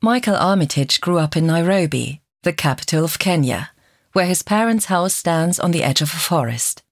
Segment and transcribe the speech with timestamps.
[0.00, 3.72] Michael Armitage grew up in Nairobi, the capital of Kenya,
[4.12, 6.84] where his parents' house stands on the edge of a forest.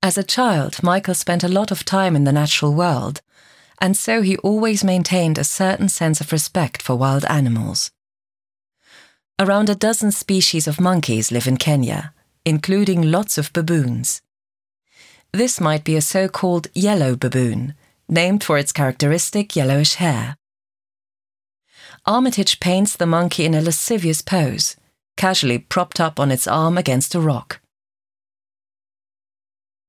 [0.00, 3.20] As a child, Michael spent a lot of time in the natural world,
[3.80, 7.90] and so he always maintained a certain sense of respect for wild animals.
[9.40, 14.22] Around a dozen species of monkeys live in Kenya, including lots of baboons.
[15.32, 17.74] This might be a so called yellow baboon,
[18.08, 20.36] named for its characteristic yellowish hair.
[22.08, 24.76] Armitage paints the monkey in a lascivious pose,
[25.18, 27.60] casually propped up on its arm against a rock.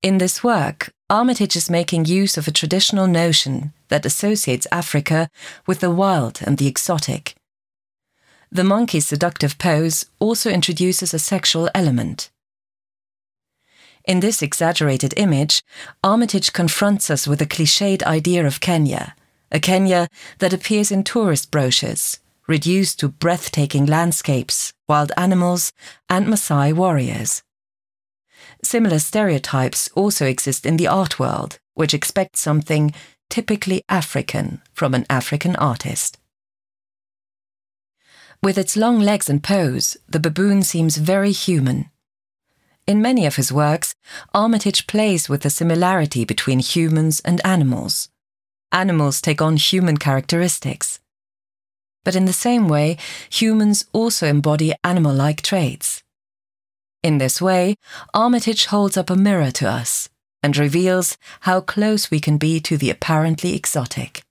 [0.04, 5.30] In this work, Armitage is making use of a traditional notion that associates Africa
[5.66, 7.36] with the wild and the exotic.
[8.52, 12.32] The monkey's seductive pose also introduces a sexual element.
[14.04, 15.64] In this exaggerated image,
[16.04, 19.16] Armitage confronts us with a cliched idea of Kenya,
[19.52, 20.08] a Kenya
[20.40, 25.72] that appears in tourist brochures, reduced to breathtaking landscapes, wild animals,
[26.10, 27.44] and Maasai warriors.
[28.64, 32.94] Similar stereotypes also exist in the art world, which expects something
[33.30, 36.18] typically African from an African artist.
[38.42, 41.90] With its long legs and pose, the baboon seems very human.
[42.88, 43.96] In many of his works,
[44.34, 48.10] Armitage plays with the similarity between humans and animals.
[48.72, 51.00] Animals take on human characteristics.
[52.06, 52.98] But in the same way,
[53.30, 56.04] humans also embody animal like traits.
[57.02, 57.76] In this way,
[58.14, 60.10] Armitage holds up a mirror to us
[60.44, 64.22] and reveals how close we can be to the apparently exotic.